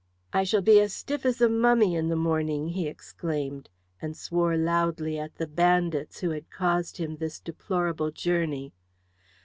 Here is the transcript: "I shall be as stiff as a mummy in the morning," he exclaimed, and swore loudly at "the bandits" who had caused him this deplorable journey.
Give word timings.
"I 0.33 0.45
shall 0.45 0.63
be 0.63 0.79
as 0.79 0.95
stiff 0.95 1.27
as 1.27 1.41
a 1.41 1.47
mummy 1.47 1.93
in 1.93 2.07
the 2.09 2.15
morning," 2.15 2.69
he 2.69 2.87
exclaimed, 2.87 3.69
and 4.01 4.17
swore 4.17 4.57
loudly 4.57 5.19
at 5.19 5.35
"the 5.35 5.45
bandits" 5.45 6.21
who 6.21 6.31
had 6.31 6.49
caused 6.49 6.97
him 6.97 7.17
this 7.17 7.39
deplorable 7.39 8.09
journey. 8.09 8.73